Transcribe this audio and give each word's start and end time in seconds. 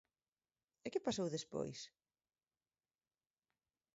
E 0.85 0.87
¿que 0.93 1.05
pasou 1.07 1.27
despois? 1.35 1.79